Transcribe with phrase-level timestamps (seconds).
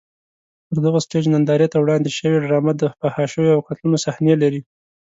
[0.67, 4.61] پر دغه سټېج نندارې ته وړاندې شوې ډرامه د فحاشیو او قتلونو صحنې لري.